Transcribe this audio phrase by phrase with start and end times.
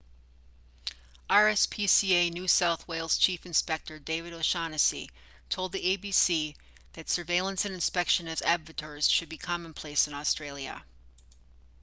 [1.29, 5.11] rspca new south wales chief inspector david o'shannessy
[5.47, 6.55] told the abc
[6.93, 10.83] that surveillance and inspections of abattoirs should be commonplace in australia